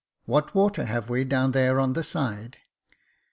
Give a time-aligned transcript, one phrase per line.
[0.25, 2.57] What water have we down here on the side